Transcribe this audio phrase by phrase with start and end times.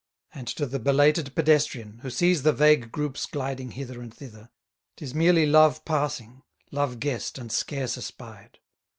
[0.33, 4.49] And to the belated pedestrian, who sees the vague groups gliding hither and thither,
[4.95, 8.57] 'tis merely love passing, love guessed and scarce espied.